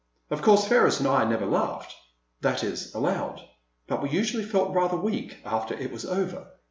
Of 0.31 0.41
course 0.41 0.65
Ferris 0.67 0.97
and 0.99 1.07
I 1.07 1.29
never 1.29 1.45
laughed— 1.45 1.93
that 2.41 2.63
is, 2.63 2.91
aloud, 2.95 3.39
but 3.85 4.01
we 4.01 4.09
usually 4.09 4.41
felt 4.41 4.73
rather 4.73 4.97
weak 4.97 5.37
after 5.45 5.75
it 5.75 5.91
was 5.91 6.05
over. 6.05 6.47